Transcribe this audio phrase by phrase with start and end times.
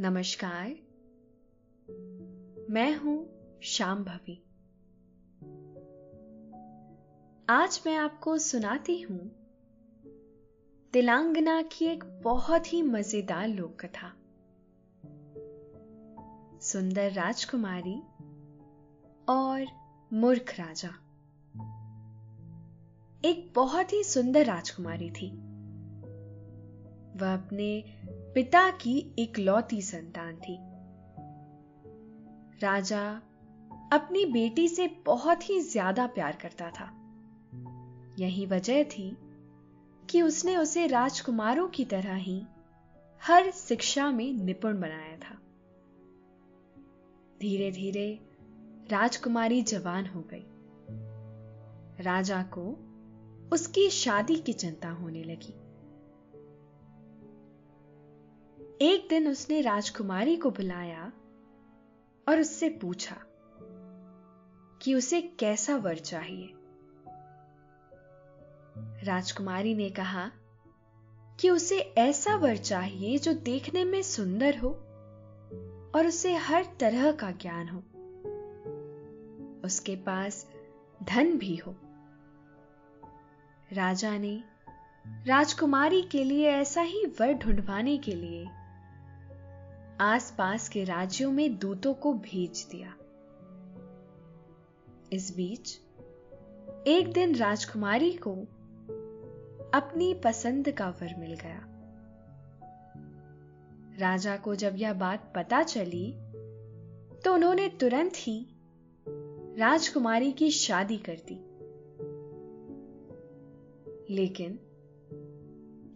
[0.00, 0.68] नमस्कार।
[2.70, 3.28] मैं हूँ
[3.62, 4.42] श्याम भवी।
[7.48, 9.30] आज मैं आपको सुनाती हूँ
[10.92, 14.08] तिलांगना की एक बहुत ही मज़ेदार लोक कथा
[16.60, 17.98] सुंदर राजकुमारी
[19.28, 19.66] और
[20.12, 20.88] मूर्ख राजा।
[23.24, 25.52] एक बहुत ही सुंदर राजकुमारी थी।
[27.18, 27.98] वह अपने
[28.34, 30.58] पिता की इकलौती संतान थी।
[32.62, 33.22] राजा
[33.92, 36.90] अपनी बेटी से बहुत ही ज़्यादा प्यार करता था।
[38.18, 39.16] यही वजह थी
[40.10, 42.46] कि उसने उसे राजकुमारों की तरह ही
[43.22, 45.34] हर शिक्षा में निपुण बनाया था।
[47.40, 48.20] धीरे धीरे
[48.90, 50.46] राजकुमारी जवान हो गई।
[52.02, 52.78] राजा को
[53.52, 55.54] उसकी शादी की चिंता होने लगी।
[58.82, 61.12] एक दिन उसने राजकुमारी को बुलाया
[62.28, 63.16] और उससे पूछा
[64.82, 66.50] कि उसे कैसा वर चाहिए।
[69.04, 70.30] राजकुमारी ने कहा
[71.40, 74.68] कि उसे ऐसा वर चाहिए जो देखने में सुंदर हो
[75.94, 77.78] और उसे हर तरह का ज्ञान हो।
[79.64, 80.50] उसके पास
[81.02, 81.76] धन भी हो।
[83.72, 84.44] राजा ने
[85.26, 88.48] राजकुमारी के लिए ऐसा ही वर ढूंढवाने के लिए
[90.02, 92.96] आसपास के राज्यों में दूतों को भेज दिया।
[95.12, 95.78] इस बीच,
[96.86, 98.32] एक दिन राजकुमारी को
[99.74, 101.68] अपनी पसंद का वर मिल गया।
[103.98, 106.12] राजा को जब यह बात पता चली
[107.24, 108.46] तो उन्होंने तुरंत ही
[109.58, 111.38] राजकुमारी की शादी कर दी।
[114.14, 114.58] लेकिन,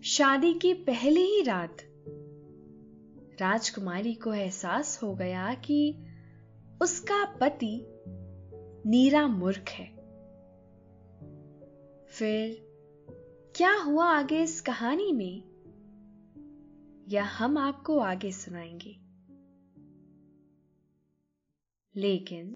[0.04, 1.76] शादी की पहली ही रात
[3.40, 6.06] राजकुमारी को एहसास हो गया कि
[6.82, 7.86] उसका पति
[8.86, 9.96] नीरा मूर्ख है।
[12.04, 12.66] फिर
[13.56, 15.42] क्या हुआ आगे इस कहानी में?
[17.08, 19.00] यह हम आपको आगे सुनाएँगे?
[22.00, 22.54] लेकिन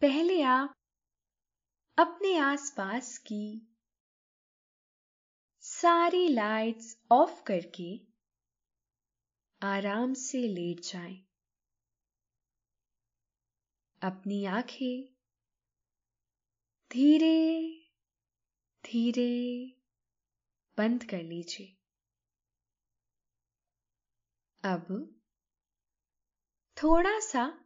[0.00, 0.74] पहले आप
[1.98, 3.76] अपने आसपास की
[5.60, 8.07] सारी लाइट्स ऑफ़ करके
[9.62, 11.24] आराम से लेट जाएँ।
[14.02, 15.14] अपनी आँखें
[16.92, 17.70] धीरे
[18.84, 19.64] धीरे
[20.78, 21.66] बंद कर लीजिए।
[24.64, 25.14] अब
[26.82, 27.64] थोड़ा सा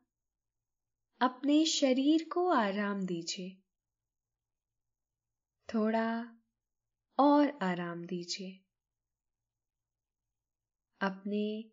[1.21, 3.57] अपने शरीर को आराम दीजिए।
[5.75, 6.37] थोड़ा
[7.19, 8.59] और आराम दीजिए।
[11.01, 11.73] अपने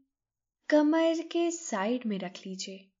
[0.71, 2.91] कमर के साइड में रख लीजिए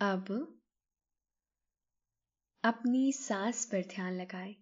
[0.00, 0.58] अब
[2.64, 4.54] अपनी सांस पर ध्यान लगाएँ।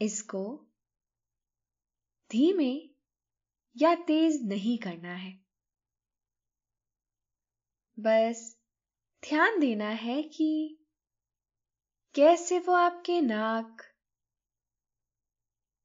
[0.00, 0.68] इसको
[2.30, 2.90] धीमे
[3.76, 5.32] या तेज नहीं करना है
[7.98, 8.56] बस
[9.22, 10.78] ध्यान देना है कि
[12.14, 13.93] कैसे वो आपके नाक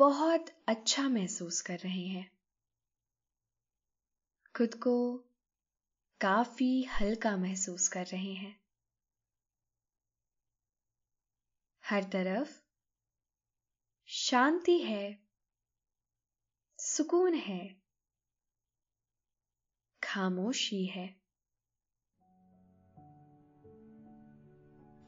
[0.00, 2.30] बहुत अच्छा महसूस कर रहे हैं।
[4.56, 5.18] खुद को
[6.20, 8.60] काफ़ी हल्का महसूस कर रहे हैं।
[11.90, 12.62] हर तरफ़
[14.06, 15.18] शांति है,
[16.78, 17.76] सुकून है,
[20.02, 21.20] खामोशी है।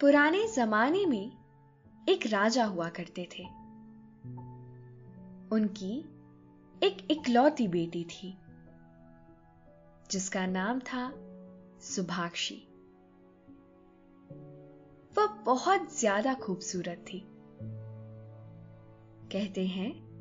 [0.01, 1.27] पुराने जमाने में
[2.09, 3.62] एक राजा हुआ करते थे।
[5.53, 5.99] उनकी
[6.83, 8.39] एक इकलौती बेटी थी,
[10.11, 11.13] जिसका नाम था
[11.81, 12.69] सुभाक्षी।
[15.19, 17.29] वह बहुत ज़्यादा खूबसूरत थी।
[19.33, 20.13] कहते हैं,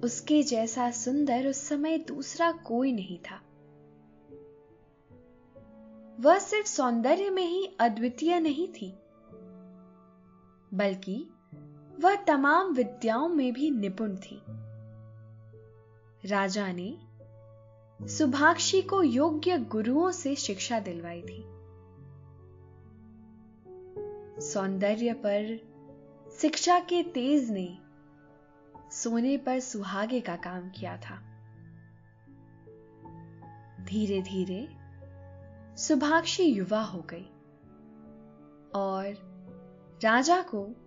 [0.00, 3.36] उसके जैसा सुंदर उस समय दूसरा कोई नहीं था।
[6.20, 8.90] वह सिर्फ़ सौंदर्य में ही अद्वितीय नहीं थी,
[10.74, 11.31] बल्कि
[12.00, 14.42] वह तमाम विद्याओं में भी निपुण थी।
[16.28, 16.98] राजा ने
[18.08, 21.44] सुभाक्षी को योग्य गुरुओं से शिक्षा दिलवाई थी।
[24.40, 25.60] सौंदर्य पर,
[26.40, 27.78] शिक्षा के तेज ने
[28.90, 31.16] सोने पर सुहागे का काम किया था।
[33.84, 34.68] धीरे धीरे
[35.76, 37.30] सुभाक्षी युवा हो गई
[38.74, 39.32] और
[40.02, 40.81] राजा को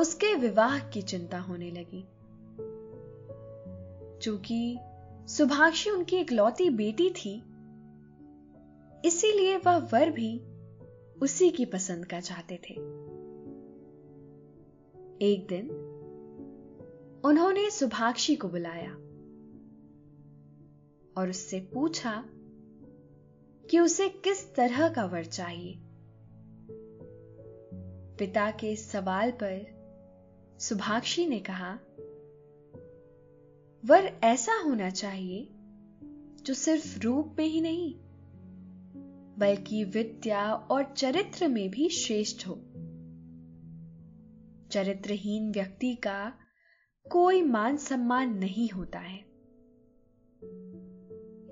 [0.00, 2.02] उसके विवाह की चिंता होने लगी।
[4.18, 4.78] चूँकि
[5.28, 7.42] सुभाक्षी उनकी इकलौती बेटी थी,
[9.04, 10.40] इसीलिए वह वर भी
[11.22, 12.74] उसी की पसंद का चाहते थे।
[15.22, 15.70] एक दिन
[17.24, 18.92] उन्होंने सुभाक्षी को बुलाया
[21.16, 22.24] और उससे पूछा
[23.70, 25.78] कि उसे किस तरह का वर चाहिए।
[28.18, 29.69] पिता के सवाल पर
[30.60, 31.78] सुभाक्षी ने कहा,
[33.84, 35.48] वर ऐसा होना चाहिए
[36.42, 37.94] जो सिर्फ़ रूप में ही नहीं,
[39.38, 42.54] बल्कि विद्या और चरित्र में भी श्रेष्ठ हो।
[44.70, 46.32] चरित्रहीन व्यक्ति का
[47.10, 49.18] कोई मान सम्मान नहीं होता है।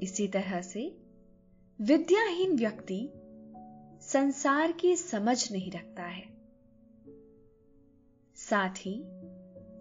[0.03, 1.01] इसी तरह से
[1.81, 3.11] विद्याहीन व्यक्ति
[4.03, 6.38] संसार की समझ नहीं रखता है।
[8.51, 9.01] साथ ही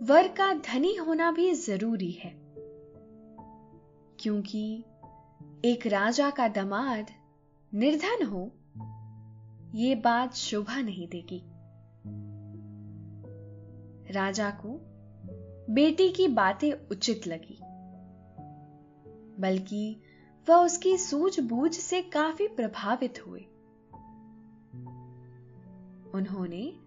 [0.02, 2.32] वर का धनी होना भी ज़रूरी है।
[4.20, 4.84] क्योंकि
[5.66, 7.08] एक राजा का दमाद
[7.74, 8.52] निर्धन हो
[9.76, 11.42] यह बात शोभा नहीं देगी।
[14.14, 14.80] राजा को
[15.74, 17.60] बेटी की बातें उचित लगी,
[19.42, 20.02] बल्कि
[20.50, 23.42] वह उसकी सूझबूझ से काफ़ी प्रभावित हुए।
[26.14, 26.87] उन्होंने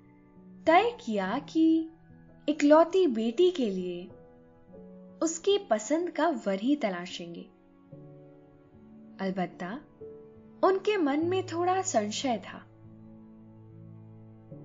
[0.71, 1.91] तय किया कि
[2.49, 4.05] इकलौती बेटी के लिए
[5.23, 7.43] उसकी पसंद का वर ही तलाशेंगे।
[9.21, 9.81] अलबत्ता,
[10.67, 12.59] उनके मन में थोड़ा संशय था।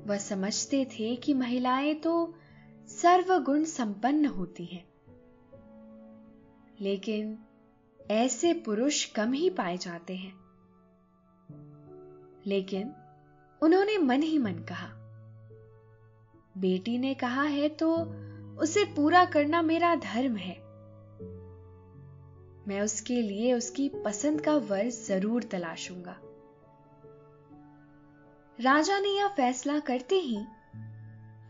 [0.07, 2.33] वह समझते थे कि महिलाएँ तो
[2.87, 4.87] सर्वगुण संपन्न होती हैं।
[6.81, 7.39] लेकिन
[8.11, 10.33] ऐसे पुरुष कम ही पाए जाते हैं।
[12.45, 12.93] लेकिन
[13.61, 14.94] उन्होंने मन ही मन कहा
[16.55, 17.95] बेटी ने कहा है तो
[18.59, 20.55] उसे पूरा करना मेरा धर्म है।
[22.67, 26.15] मैं उसके लिए उसकी पसंद का वर ज़रूर तलाशूँगा।
[28.59, 30.37] राजा ने यह फैसला करते ही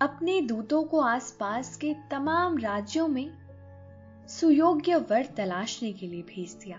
[0.02, 3.32] अपने दूतों को आसपास के तमाम राज्यों में
[4.30, 6.78] सुयोग्य वर तलाशने के लिए भेज दिया।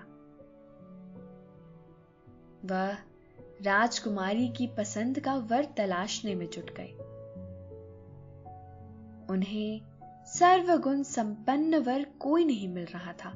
[2.64, 2.96] वह
[3.62, 6.94] राजकुमारी की पसंद का वर तलाशने में जुट गए।
[9.30, 9.80] उन्हें
[10.26, 13.32] सर्वगुण संपन्न वर कोई नहीं मिल रहा था।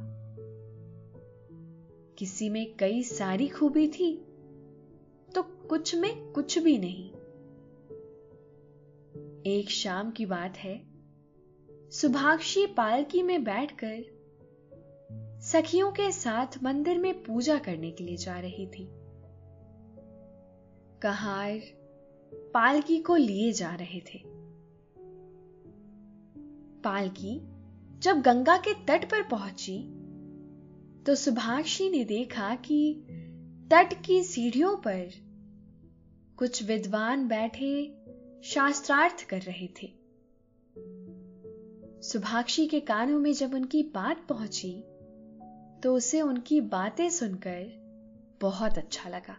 [2.19, 4.17] किसी में कई सारी खूबी थी
[5.35, 7.11] तो कुछ में कुछ भी नहीं।
[9.43, 10.83] एक शाम की बात है
[11.91, 14.21] सुभाक्षी पालकी में बैठकर
[15.43, 18.89] सखियों के साथ मंदिर में पूजा करने के लिए जा रही थी।
[21.03, 21.61] कहार
[22.35, 24.19] पालकी को लिए जा रहे थे।
[26.85, 27.41] पालकी
[27.99, 29.79] जब गंगा के तट पर पहुँची
[31.07, 32.95] तो सुभाक्षी ने देखा कि
[33.73, 35.11] तट की सीढ़ियों पर
[36.37, 37.97] कुछ विद्वान बैठे
[38.45, 39.93] शास्त्रार्थ कर रहे थे।
[42.03, 44.73] सुभाक्षी के कानों में जब उनकी बात पहुँची
[45.83, 47.81] तो उसे उनकी बातें सुनकर
[48.41, 49.37] बहुत अच्छा लगा।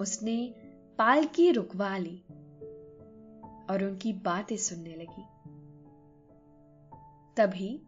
[0.00, 0.54] उसने
[0.98, 2.22] पालकी रुकवा ली।
[3.70, 5.24] और उनकी बातें सुनने लगी।
[7.36, 7.82] तभी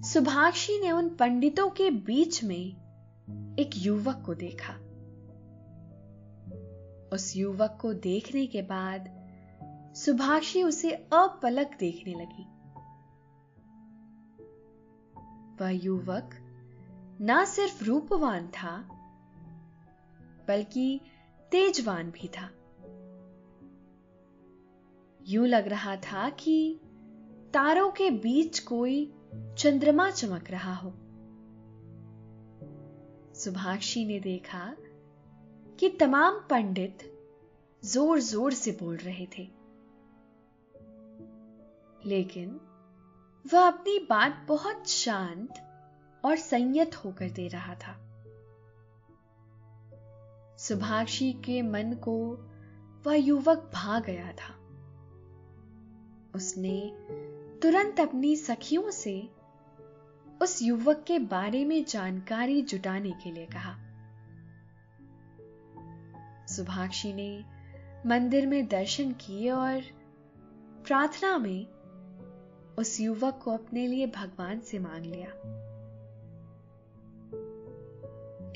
[0.00, 2.86] सुभाक्षी ने उन पंडितों के बीच में
[3.58, 4.72] एक युवक को देखा।
[7.12, 9.26] उस युवक को देखने के बाद
[9.96, 12.56] सुभाक्षी उसे अपलक देखने लगी।
[15.60, 16.30] वह युवक
[17.20, 18.88] ना सिर्फ़ रूपवान था,
[20.48, 21.00] बल्कि
[21.50, 22.50] तेजवान भी था।
[25.28, 26.80] यूँ लग रहा था कि
[27.54, 29.12] तारों के बीच कोई
[29.58, 30.90] चंद्रमा चमक रहा हो।
[33.34, 34.76] सुभाषी ने देखा
[35.80, 36.98] कि तमाम पंडित
[37.84, 39.48] ज़ोर ज़ोर से बोल रहे थे।
[42.06, 42.60] लेकिन
[43.52, 45.54] वह अपनी बात बहुत शांत
[46.24, 47.96] और संयत होकर दे रहा था।
[50.58, 52.36] सुभाक्षी के मन को
[53.06, 54.65] वह युवक भा गया था।
[56.36, 56.92] उसने
[57.62, 59.30] तुरंत अपनी सखियों से
[60.42, 63.76] उस युवक के बारे में जानकारी जुटाने के लिए कहा।
[66.46, 67.44] सुभाक्षी ने
[68.06, 69.80] मंदिर में दर्शन किए और
[70.86, 71.66] प्रार्थना में
[72.78, 75.28] उस युवक को अपने लिए भगवान से मांग लिया।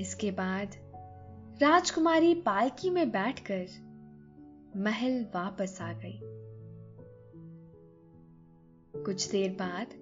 [0.01, 0.69] इसके बाद
[1.63, 3.67] राजकुमारी पालकी में बैठकर
[4.77, 6.21] महल वापस आ गई।
[9.05, 9.95] कुछ देर बाद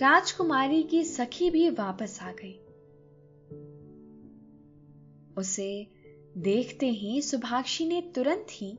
[0.00, 2.54] राजकुमारी की सखी भी वापस आ गई।
[5.36, 5.86] उसे
[6.38, 8.72] देखते ही सुभाक्षी ने तुरंत ही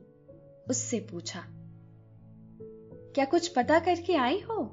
[0.69, 1.43] उससे पूछा,
[3.15, 4.63] क्या कुछ पता करके आई हो?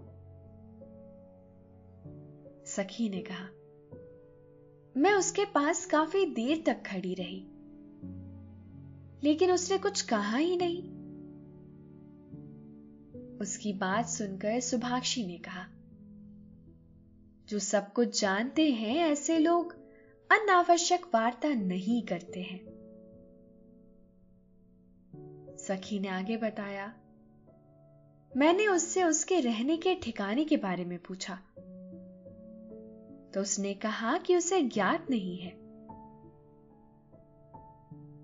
[2.67, 3.49] सखी ने कहा,
[4.97, 7.41] मैं उसके पास काफ़ी देर तक खड़ी रही,
[9.23, 11.00] लेकिन उसने कुछ कहा ही नहीं।
[13.41, 15.67] उसकी बात सुनकर सुभाक्षी ने कहा,
[17.49, 19.73] जो सब कुछ जानते हैं, ऐसे लोग
[20.33, 22.71] अनावश्यक वार्ता नहीं करते हैं।
[25.57, 26.95] सखी ने आगे बताया,
[28.37, 31.35] मैंने उससे उसके रहने के ठिकाने के बारे में पूछा।
[33.35, 35.61] तो उसने कहा कि उसे ज्ञात नहीं है।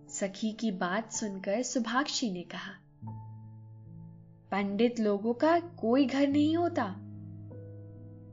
[0.09, 2.86] सखी की बात सुनकर सुभाक्षी ने कहा
[4.51, 6.97] पंडित लोगों का कोई घर नहीं होता।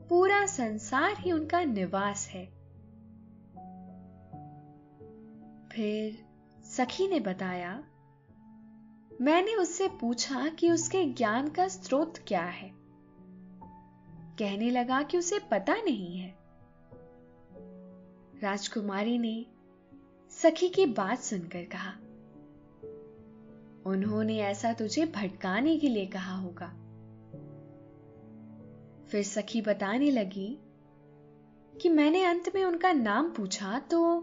[0.08, 2.46] पूरा संसार ही उनका निवास है।
[5.72, 6.24] फिर
[6.64, 7.84] सखी ने बताया,
[9.20, 12.70] मैंने उससे पूछा कि उसके ज्ञान का स्रोत क्या है।
[14.38, 16.38] कहने लगा कि उसे पता नहीं है।
[18.42, 19.46] राजकुमारी ने
[20.30, 21.92] सखी की बात सुनकर कहा
[23.86, 26.66] उन्होंने ऐसा तुझे भटकाने के लिए कहा होगा।
[29.08, 30.58] फिर सखी बताने लगी
[31.80, 34.20] कि मैंने अंत में उनका नाम पूछा तो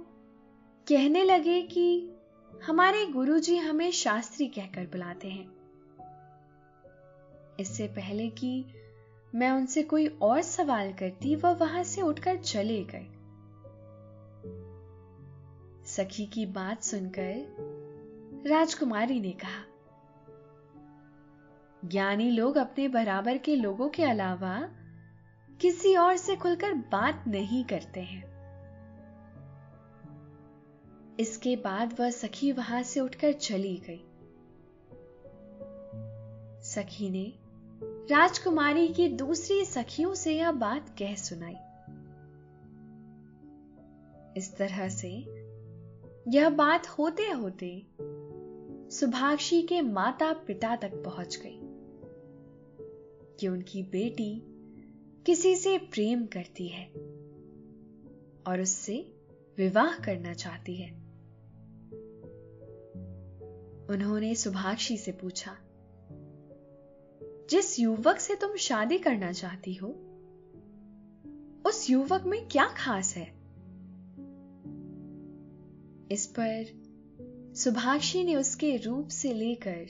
[0.88, 2.14] कहने लगे कि
[2.64, 5.62] हमारे गुरुजी हमें शास्त्री कहकर बुलाते हैं।
[7.60, 8.66] इससे पहले कि
[9.36, 13.08] मैं उनसे कोई और सवाल करती, वह वहाँ से उठकर चले गए।
[15.86, 17.81] सखी की बात सुनकर
[18.48, 19.64] राजकुमारी ने कहा,
[21.86, 24.70] ज्ञानी लोग अपने बराबर के लोगों के अलावा
[25.62, 28.32] किसी और से खुलकर बात नहीं करते हैं।
[31.20, 34.06] इसके बाद वह सखी वहाँ से उठकर चली गई।
[36.64, 37.34] सखी ने
[38.16, 41.56] राजकुमारी की दूसरी सखियों से यह बात कह सुनाई।
[44.38, 45.42] इस तरह से
[46.28, 47.88] यह बात होते होते
[48.92, 51.60] सुभाक्षी के माता पिता तक पहुँच गई।
[53.40, 54.44] कि उनकी बेटी
[55.26, 56.88] किसी से प्रेम करती है
[58.48, 59.14] और उससे
[59.58, 60.92] विवाह करना चाहती है।
[63.90, 65.58] उन्होंने सुभाक्षी से पूछा,
[67.50, 69.88] जिस युवक से तुम शादी करना चाहती हो,
[71.66, 73.34] उस युवक में क्या खास है?
[76.12, 76.81] इस पर
[77.56, 79.86] सुभाषी ने उसके रूप से लेकर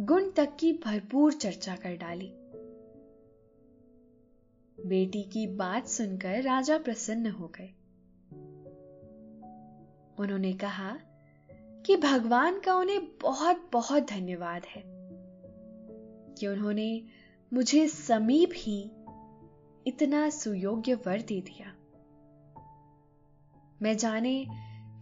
[0.00, 2.32] गुण तक की भरपूर चर्चा कर डाली।
[4.86, 7.68] बेटी की बात सुनकर राजा प्रसन्न हो गए।
[10.18, 10.98] उन्होंने कहा
[11.86, 14.82] कि भगवान का उन्हें बहुत बहुत धन्यवाद है
[16.38, 17.02] कि उन्होंने
[17.52, 18.90] मुझे समीप ही
[19.86, 21.76] इतना सुयोग्य वर दे दिया।
[23.82, 24.46] मैं जाने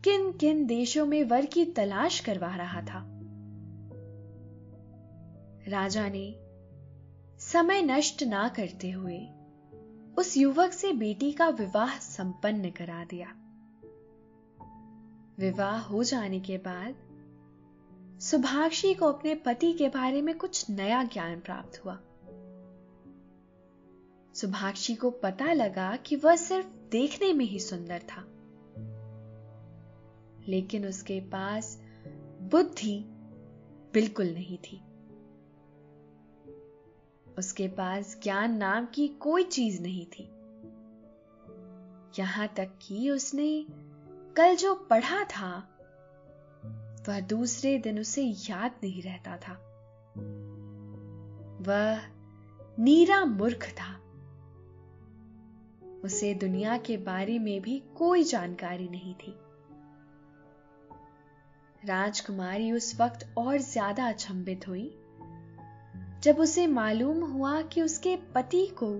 [0.04, 3.08] किन किन देशों में वर की तलाश करवा रहा था?
[5.68, 6.36] राजा ने
[7.38, 9.28] समय नष्ट ना करते हुए
[10.18, 13.34] उस युवक से बेटी का विवाह संपन्न करा दिया।
[15.38, 16.94] विवाह हो जाने के बाद
[18.20, 22.00] सुभाक्षी को अपने पति के बारे में कुछ नया ज्ञान प्राप्त हुआ।
[24.34, 28.28] सुभाक्षी को पता लगा कि वह सिर्फ़ देखने में ही सुंदर था।
[30.48, 31.82] लेकिन उसके पास
[32.42, 33.04] बुद्धि
[33.94, 34.82] बिल्कुल नहीं थी।
[37.38, 40.24] उसके पास ज्ञान नाम की कोई चीज़ नहीं थी।
[42.18, 43.66] यहाँ तक कि उसने
[44.36, 45.68] कल जो पढ़ा था,
[47.08, 49.52] वह दूसरे दिन उसे याद नहीं रहता था।
[51.60, 52.00] वह
[52.78, 53.98] नीरा मूर्ख था।
[56.04, 59.41] उसे दुनिया के बारे में भी कोई जानकारी नहीं थी।
[61.84, 64.84] राजकुमारी उस वक्त और ज़्यादा अचंभित हुई।
[66.22, 68.90] जब उसे मालूम हुआ कि उसके पति को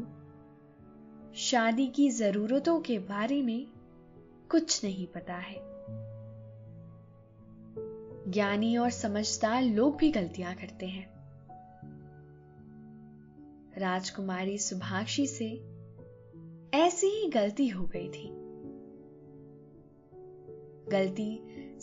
[1.41, 3.67] शादी की जरूरतों के बारे में
[4.51, 5.61] कुछ नहीं पता है,
[8.31, 11.07] ज्ञानी और समझदार लोग भी गलतियाँ करते हैं।
[13.79, 15.49] राजकुमारी सुभाक्षी से
[16.75, 18.29] ऐसी ही गलती हो गई थी।
[20.91, 21.31] गलती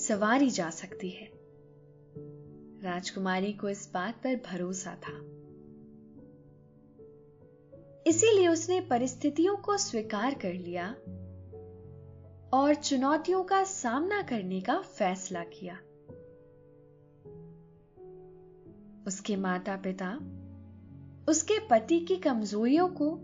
[0.10, 1.32] सवारी जा सकती है।
[2.84, 5.14] राजकुमारी को इस बात पर भरोसा था।
[8.08, 10.90] इसीलिए उसने परिस्थितियों को स्वीकार कर लिया
[12.54, 15.76] और चुनौतियों का सामना करने का फैसला किया।
[19.08, 20.14] उसके माता पिता
[21.32, 23.20] उसके पति की कमजोरियों को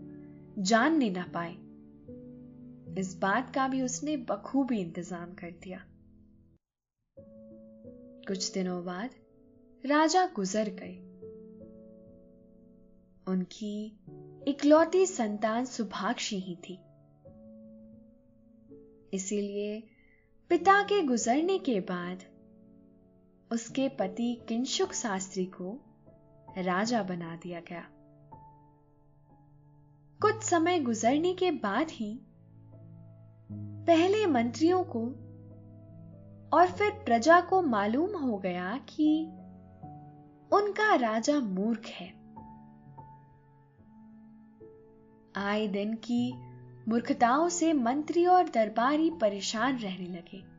[0.58, 1.52] जानने ना पाए।
[3.00, 5.84] इस बात का भी उसने बखूबी इंतज़ाम कर दिया।
[8.28, 9.10] कुछ दिनों बाद
[9.86, 10.96] राजा गुजर गए।
[13.28, 14.00] उनकी
[14.48, 16.74] इकलौती संतान सुभाक्षी ही थी।
[19.16, 19.82] इसीलिए
[20.48, 22.22] पिता के गुजरने के बाद
[23.52, 25.80] उसके पति किंशुक शास्त्री को
[26.58, 27.88] राजा बना दिया गया।
[30.22, 32.20] कुछ समय गुजरने के बाद ही
[33.86, 35.25] पहले मंत्रियों को
[36.52, 39.24] और फिर प्रजा को मालूम हो गया कि
[40.52, 42.16] उनका राजा मूर्ख है।
[45.36, 46.32] आए दिन की
[46.88, 50.56] मूर्खताओं से मंत्री और दरबारी परेशान रहने लगे।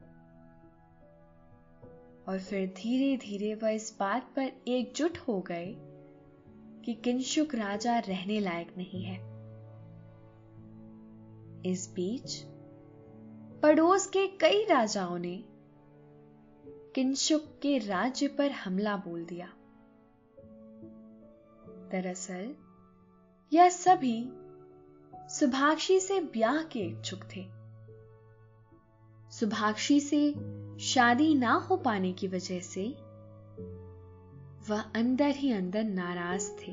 [2.31, 5.75] और फिर धीरे धीरे वह इस बात पर एकजुट हो गए
[6.85, 9.37] कि किंशुक राजा रहने लायक नहीं है।
[11.71, 12.43] इस बीच
[13.63, 15.43] पड़ोस के कई राजाओं ने
[16.97, 19.47] किंशुक के राज्य पर हमला बोल दिया।
[21.91, 22.55] दरअसल,
[23.53, 24.29] यह सभी
[25.15, 27.45] सुभाक्षी से ब्याह के इच्छुक थे।
[29.31, 30.31] सुभाक्षी से
[30.79, 32.87] शादी ना हो पाने की वजह से
[34.69, 36.71] वह अंदर ही अंदर नाराज़ थे।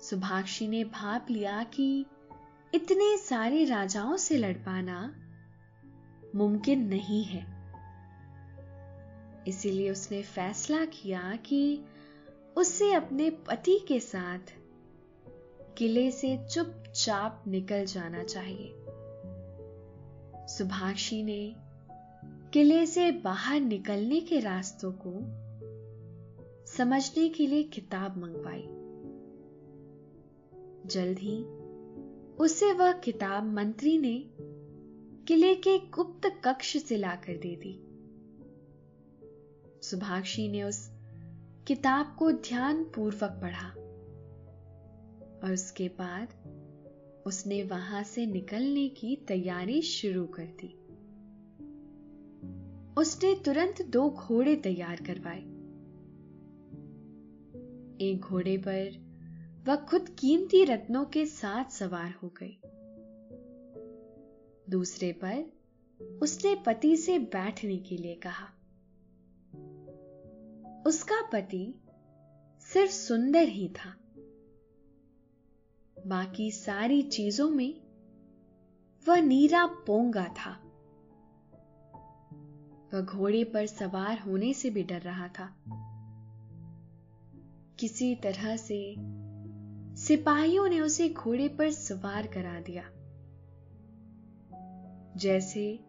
[0.00, 2.06] सुभाक्षी ने भाप लिया कि
[2.74, 5.14] इतने सारे राजाओं से लड़ पाना
[6.34, 7.57] मुमकिन नहीं है।
[9.48, 11.84] इसीलिए उसने फैसला किया कि
[12.56, 14.38] उसे अपने पति के साथ
[15.78, 18.74] किले से चुपचाप निकल जाना चाहिए।
[20.46, 21.56] सुभाषी ने
[22.52, 25.12] किले से बाहर निकलने के रास्तों को
[26.72, 28.64] समझने के लिए किताब मंगवाई।
[30.86, 31.44] जल्द ही
[32.36, 34.24] उसे वह किताब मंत्री ने
[35.28, 37.87] किले के गुप्त कक्ष से लाकर दे दी।
[39.82, 40.90] सुभाषी ने उस
[41.66, 43.68] किताब को ध्यान पूर्वक पढ़ा
[45.42, 46.28] और उसके बाद
[47.26, 50.74] उसने वहाँ से निकलने की तैयारी शुरू कर दी।
[52.94, 55.40] उसने तुरंत दो घोड़े तैयार करवाए।
[58.00, 59.08] एक घोड़े पर
[59.66, 62.60] वह खुद कीमती रत्नों के साथ सवार हो गई।
[64.70, 65.52] दूसरे पर
[66.22, 68.57] उसने पति से बैठने के लिए कहा।
[70.86, 71.74] उसका पति
[72.60, 73.94] सिर्फ़ सुंदर ही था।
[76.06, 77.80] बाकी सारी चीज़ों में
[79.08, 80.62] वह नीरा पोंगा था।
[82.94, 85.64] वह घोड़े पर सवार होने से भी डर रहा था।
[87.78, 88.94] किसी तरह से
[89.96, 92.90] सिपाहियों ने उसे घोड़े पर सवार करा दिया।
[95.16, 95.80] जैसे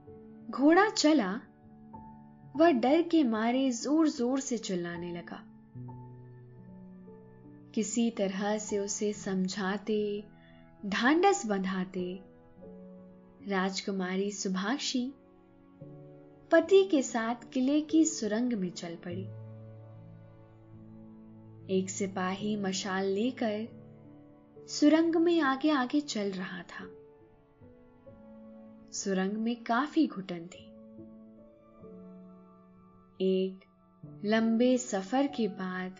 [0.50, 1.41] घोड़ा चला
[2.56, 5.44] वह डर के मारे ज़ोर ज़ोर से चिल्लाने लगा।
[7.74, 10.24] किसी तरह से उसे समझाते
[10.86, 12.20] ढांडस बंधाते,
[13.48, 15.14] राजकुमारी सुभाषी
[16.52, 19.24] पति के साथ किले की सुरंग में चल पड़ी।
[21.78, 23.68] एक सिपाही मशाल लेकर
[24.70, 26.90] सुरंग में आगे आगे चल रहा था।
[28.92, 30.68] सुरंग में काफ़ी घुटन थी।
[33.21, 33.60] एक
[34.25, 35.95] लंबे सफ़र के बाद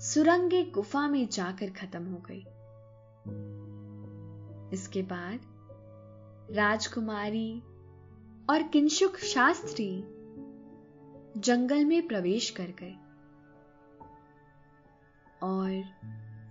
[0.00, 2.44] सुरंग एक गुफा में जाकर खत्म हो गई।
[4.76, 5.40] इसके बाद
[6.50, 7.60] राजकुमारी
[8.50, 10.00] और किंशुक शास्त्री
[11.40, 12.94] जंगल में प्रवेश कर गए
[15.42, 15.84] और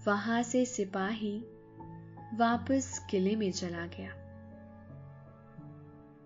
[0.07, 1.39] वहाँ से सिपाही
[2.33, 4.09] वापस किले में चला गया।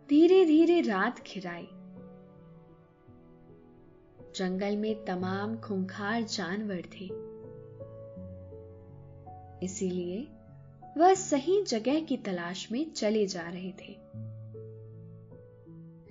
[0.09, 1.69] धीरे धीरे रात खिराई।
[4.37, 7.05] जंगल में तमाम खूंखार जानवर थे।
[9.65, 10.27] इसीलिए
[10.97, 13.97] वह सही जगह की तलाश में चले जा रहे थे।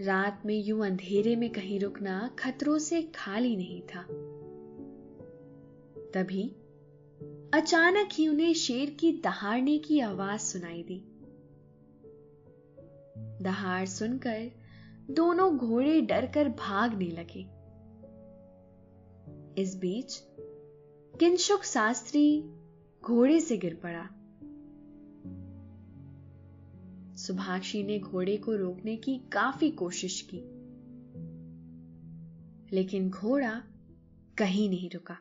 [0.04, 4.02] रात में यूँ अंधेरे में कहीं रुकना खतरों से खाली नहीं था।
[6.14, 6.56] तभी
[7.54, 11.02] अचानक ही उन्हें शेर की दहाड़ने की आवाज़ सुनाई दी।
[13.44, 14.50] दहाड़ सुनकर
[15.10, 17.55] दोनों घोड़े डरकर भागने लगे।
[19.58, 20.16] इस बीच
[21.14, 22.42] किंशुक शास्त्री
[23.02, 24.08] घोड़े से गिर पड़ा।
[27.16, 30.40] सुभाषी ने घोड़े को रोकने की काफ़ी कोशिश की,
[32.76, 33.62] लेकिन घोड़ा
[34.38, 35.16] कहीं नहीं रुका।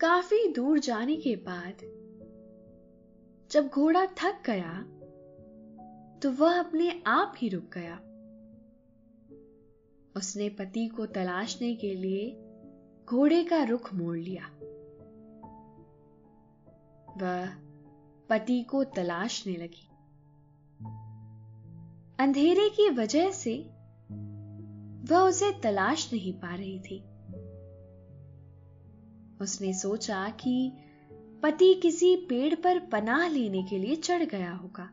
[0.00, 1.76] काफ़ी दूर जाने के बाद
[3.50, 4.74] जब घोड़ा थक गया
[6.22, 8.00] तो वह अपने आप ही रुक गया।
[10.18, 12.44] उसने पति को तलाशने के लिए
[13.06, 14.46] घोड़े का रुख मोड़ लिया।
[17.20, 17.46] वह
[18.28, 19.88] पति को तलाशने लगी।
[22.18, 23.70] अंधेरे की वजह से
[25.12, 27.04] वह उसे तलाश नहीं पा रही थी।
[29.40, 30.72] उसने सोचा कि
[31.42, 34.90] पति किसी पेड़ पर पनाह लेने के लिए चढ़ गया होगा।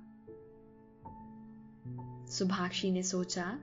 [2.27, 3.59] सुभाषी ने सोचा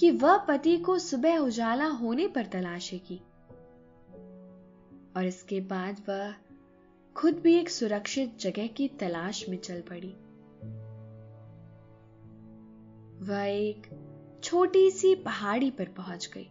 [0.00, 3.22] कि वह पति को सुबह उजाला होने पर तलाशेगी
[5.16, 6.34] और इसके बाद वह
[7.16, 10.16] खुद भी एक सुरक्षित जगह की तलाश में चल पड़ी।
[13.26, 13.82] वह एक
[14.44, 16.50] छोटी सी पहाड़ी पर पहुँच गई।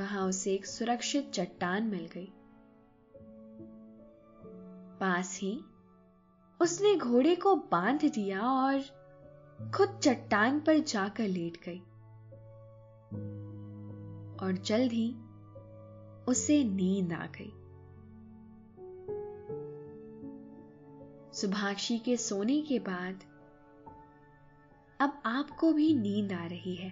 [0.00, 2.32] वहाँ उसे एक सुरक्षित चट्टान मिल गई।
[5.00, 5.60] पास ही
[6.60, 9.05] उसने घोड़े को बाँध दिया और
[9.60, 11.78] खुद चट्टान पर जाकर लेट गई।
[14.36, 15.14] और जल्द ही
[16.28, 17.52] उसे नींद आ गई।
[21.32, 23.24] सुभाषी के सोने के बाद
[25.00, 26.90] अब आपको भी नींद आ रही है,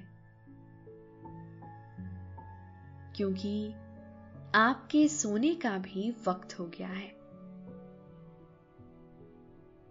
[3.16, 3.72] क्योंकि
[4.54, 7.23] आपके सोने का भी वक्त हो गया है।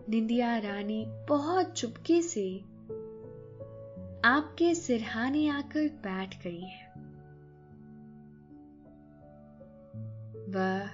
[0.09, 2.59] निंदिया रानी बहुत चुपके से
[4.25, 6.87] आपके सिरहाने आकर बैठ गई है।
[10.49, 10.87] वह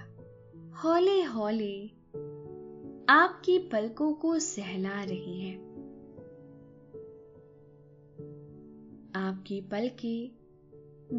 [0.84, 1.86] हौले हौले
[3.08, 5.56] आपकी पलकों को सहला रही है।
[9.14, 10.30] आपकी पलकें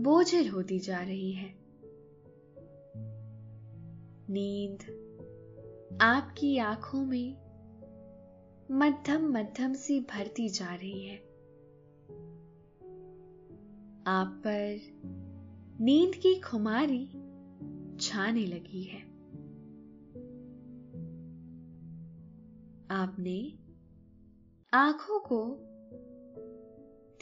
[0.01, 1.55] बोझल होती जा रही है।
[4.29, 5.01] नींद
[6.01, 7.50] आपकी आँखों में
[8.73, 11.17] मध्यम मध्यम सी भरती जा रही है।
[14.07, 14.79] आप पर
[15.81, 17.07] नींद की खुमारी
[18.01, 19.01] छाने लगी है।
[22.91, 23.59] आपने
[24.73, 25.57] आँखों को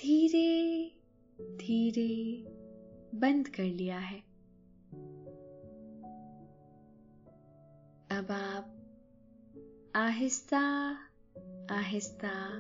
[0.02, 0.86] धीरे
[1.42, 2.44] धीरे
[3.20, 4.20] बंद कर लिया है।
[8.12, 8.76] अब आप
[9.96, 10.96] आहिस्ता
[11.72, 12.60] आहिस्ता।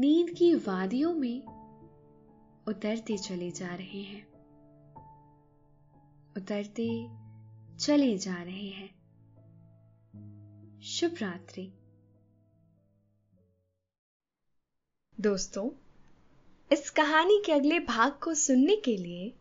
[0.00, 1.42] नींद की वादियों में
[2.68, 4.28] उतरते चले जा रहे हैं।
[6.36, 7.08] उतरते
[7.76, 8.98] चले जा रहे हैं।
[10.82, 11.72] शुभ रात्रि।
[15.20, 15.70] दोस्तों,
[16.72, 19.34] इस कहानी के अगले भाग को सुनने के लिए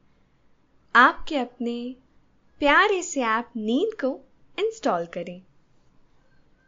[0.96, 1.96] आपके अपने
[2.60, 4.20] प्यारे से ऐप नींद को
[4.60, 5.47] इंस्टॉल करें।